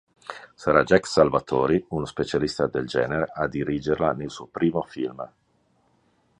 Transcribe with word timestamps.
Sarà 0.55 0.81
Jack 0.81 1.05
Salvatori, 1.05 1.85
uno 1.89 2.05
specialista 2.05 2.65
del 2.65 2.87
genere, 2.87 3.31
a 3.35 3.45
dirigerla 3.47 4.13
nel 4.13 4.31
suo 4.31 4.47
primo 4.47 4.81
film. 4.81 5.31